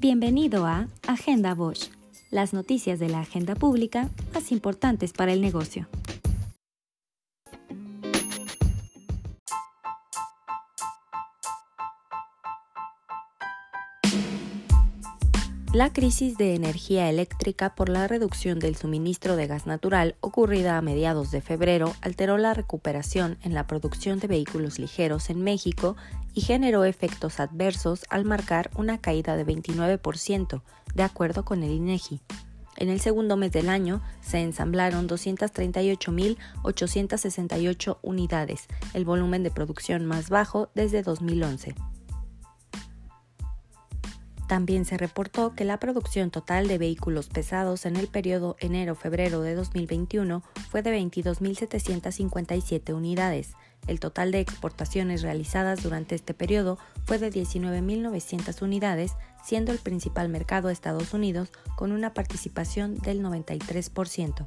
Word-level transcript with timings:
Bienvenido 0.00 0.64
a 0.64 0.86
Agenda 1.08 1.56
Bosch, 1.56 1.90
las 2.30 2.52
noticias 2.52 3.00
de 3.00 3.08
la 3.08 3.18
agenda 3.18 3.56
pública 3.56 4.08
más 4.32 4.52
importantes 4.52 5.12
para 5.12 5.32
el 5.32 5.40
negocio. 5.40 5.88
La 15.74 15.92
crisis 15.92 16.38
de 16.38 16.54
energía 16.54 17.10
eléctrica 17.10 17.74
por 17.74 17.90
la 17.90 18.08
reducción 18.08 18.58
del 18.58 18.74
suministro 18.74 19.36
de 19.36 19.46
gas 19.46 19.66
natural 19.66 20.16
ocurrida 20.20 20.78
a 20.78 20.82
mediados 20.82 21.30
de 21.30 21.42
febrero 21.42 21.94
alteró 22.00 22.38
la 22.38 22.54
recuperación 22.54 23.36
en 23.42 23.52
la 23.52 23.66
producción 23.66 24.18
de 24.18 24.28
vehículos 24.28 24.78
ligeros 24.78 25.28
en 25.28 25.42
México 25.42 25.94
y 26.32 26.40
generó 26.40 26.84
efectos 26.84 27.38
adversos 27.38 28.06
al 28.08 28.24
marcar 28.24 28.70
una 28.76 28.96
caída 28.96 29.36
de 29.36 29.44
29%, 29.44 30.62
de 30.94 31.02
acuerdo 31.02 31.44
con 31.44 31.62
el 31.62 31.72
INEGI. 31.72 32.22
En 32.78 32.88
el 32.88 33.00
segundo 33.00 33.36
mes 33.36 33.52
del 33.52 33.68
año 33.68 34.00
se 34.22 34.40
ensamblaron 34.40 35.06
238.868 35.06 37.98
unidades, 38.00 38.68
el 38.94 39.04
volumen 39.04 39.42
de 39.42 39.50
producción 39.50 40.06
más 40.06 40.30
bajo 40.30 40.70
desde 40.74 41.02
2011. 41.02 41.74
También 44.48 44.84
se 44.86 44.96
reportó 44.96 45.54
que 45.54 45.66
la 45.66 45.78
producción 45.78 46.30
total 46.30 46.66
de 46.68 46.78
vehículos 46.78 47.28
pesados 47.28 47.84
en 47.84 47.96
el 47.96 48.08
periodo 48.08 48.56
enero-febrero 48.60 49.42
de 49.42 49.54
2021 49.54 50.42
fue 50.70 50.80
de 50.80 50.98
22.757 50.98 52.94
unidades. 52.94 53.52
El 53.86 54.00
total 54.00 54.32
de 54.32 54.40
exportaciones 54.40 55.20
realizadas 55.20 55.82
durante 55.82 56.14
este 56.14 56.32
periodo 56.32 56.78
fue 57.04 57.18
de 57.18 57.30
19.900 57.30 58.62
unidades, 58.62 59.12
siendo 59.44 59.70
el 59.70 59.78
principal 59.78 60.30
mercado 60.30 60.70
Estados 60.70 61.12
Unidos 61.12 61.52
con 61.76 61.92
una 61.92 62.14
participación 62.14 62.96
del 62.96 63.22
93%. 63.22 64.46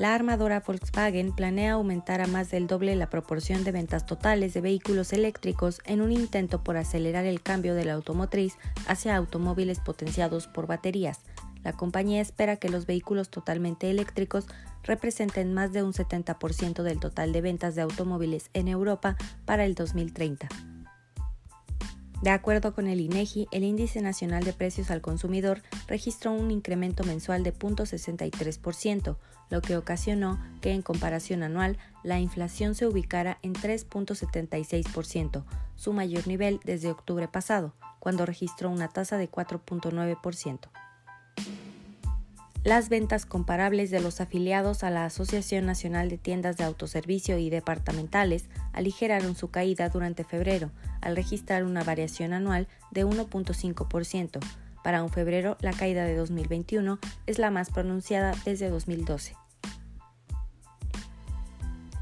La 0.00 0.14
armadora 0.14 0.60
Volkswagen 0.66 1.32
planea 1.32 1.72
aumentar 1.72 2.22
a 2.22 2.26
más 2.26 2.50
del 2.50 2.66
doble 2.66 2.96
la 2.96 3.10
proporción 3.10 3.64
de 3.64 3.72
ventas 3.72 4.06
totales 4.06 4.54
de 4.54 4.62
vehículos 4.62 5.12
eléctricos 5.12 5.82
en 5.84 6.00
un 6.00 6.10
intento 6.10 6.64
por 6.64 6.78
acelerar 6.78 7.26
el 7.26 7.42
cambio 7.42 7.74
de 7.74 7.84
la 7.84 7.92
automotriz 7.92 8.56
hacia 8.86 9.14
automóviles 9.14 9.78
potenciados 9.78 10.48
por 10.48 10.66
baterías. 10.66 11.20
La 11.64 11.74
compañía 11.74 12.22
espera 12.22 12.56
que 12.56 12.70
los 12.70 12.86
vehículos 12.86 13.28
totalmente 13.28 13.90
eléctricos 13.90 14.46
representen 14.84 15.52
más 15.52 15.70
de 15.74 15.82
un 15.82 15.92
70% 15.92 16.82
del 16.82 16.98
total 16.98 17.32
de 17.32 17.42
ventas 17.42 17.74
de 17.74 17.82
automóviles 17.82 18.48
en 18.54 18.68
Europa 18.68 19.18
para 19.44 19.66
el 19.66 19.74
2030. 19.74 20.48
De 22.22 22.28
acuerdo 22.28 22.74
con 22.74 22.86
el 22.86 23.00
INEGI, 23.00 23.48
el 23.50 23.64
Índice 23.64 24.02
Nacional 24.02 24.44
de 24.44 24.52
Precios 24.52 24.90
al 24.90 25.00
Consumidor 25.00 25.62
registró 25.88 26.32
un 26.32 26.50
incremento 26.50 27.02
mensual 27.02 27.42
de 27.42 27.54
0.63%, 27.54 29.16
lo 29.48 29.62
que 29.62 29.76
ocasionó 29.76 30.38
que 30.60 30.72
en 30.72 30.82
comparación 30.82 31.42
anual 31.42 31.78
la 32.02 32.20
inflación 32.20 32.74
se 32.74 32.86
ubicara 32.86 33.38
en 33.42 33.54
3.76%, 33.54 35.44
su 35.76 35.92
mayor 35.94 36.26
nivel 36.26 36.60
desde 36.62 36.90
octubre 36.90 37.26
pasado, 37.26 37.72
cuando 38.00 38.26
registró 38.26 38.68
una 38.68 38.88
tasa 38.88 39.16
de 39.16 39.30
4.9%. 39.30 40.68
Las 42.62 42.90
ventas 42.90 43.24
comparables 43.24 43.90
de 43.90 44.00
los 44.00 44.20
afiliados 44.20 44.84
a 44.84 44.90
la 44.90 45.06
Asociación 45.06 45.64
Nacional 45.64 46.10
de 46.10 46.18
Tiendas 46.18 46.58
de 46.58 46.64
Autoservicio 46.64 47.38
y 47.38 47.48
Departamentales 47.48 48.50
aligeraron 48.74 49.34
su 49.34 49.50
caída 49.50 49.88
durante 49.88 50.24
febrero, 50.24 50.70
al 51.00 51.16
registrar 51.16 51.64
una 51.64 51.84
variación 51.84 52.34
anual 52.34 52.68
de 52.90 53.06
1.5%. 53.06 54.40
Para 54.84 55.02
un 55.02 55.08
febrero, 55.08 55.56
la 55.60 55.72
caída 55.72 56.04
de 56.04 56.14
2021 56.14 56.98
es 57.26 57.38
la 57.38 57.50
más 57.50 57.70
pronunciada 57.70 58.34
desde 58.44 58.68
2012. 58.68 59.36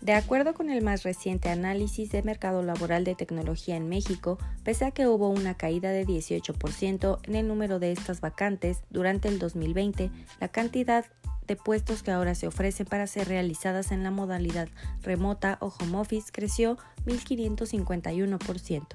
De 0.00 0.14
acuerdo 0.14 0.54
con 0.54 0.70
el 0.70 0.82
más 0.82 1.02
reciente 1.02 1.50
análisis 1.50 2.10
de 2.10 2.22
mercado 2.22 2.62
laboral 2.62 3.04
de 3.04 3.14
tecnología 3.14 3.76
en 3.76 3.90
México, 3.90 4.38
pese 4.64 4.86
a 4.86 4.92
que 4.92 5.06
hubo 5.06 5.28
una 5.28 5.52
caída 5.54 5.90
de 5.90 6.06
18% 6.06 7.18
en 7.24 7.34
el 7.34 7.46
número 7.46 7.78
de 7.78 7.92
estas 7.92 8.22
vacantes 8.22 8.78
durante 8.88 9.28
el 9.28 9.38
2020, 9.38 10.10
la 10.40 10.48
cantidad 10.48 11.04
de 11.46 11.56
puestos 11.56 12.02
que 12.02 12.12
ahora 12.12 12.34
se 12.34 12.46
ofrecen 12.46 12.86
para 12.86 13.06
ser 13.06 13.28
realizadas 13.28 13.92
en 13.92 14.02
la 14.02 14.10
modalidad 14.10 14.70
remota 15.02 15.58
o 15.60 15.70
home 15.78 15.98
office 15.98 16.30
creció 16.32 16.78
1.551%. 17.04 18.86